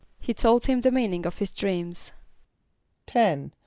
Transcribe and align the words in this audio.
=He 0.19 0.33
told 0.33 0.65
him 0.65 0.81
the 0.81 0.89
meaning 0.89 1.27
of 1.27 1.37
his 1.37 1.51
dreams.= 1.51 2.11
=10. 3.05 3.51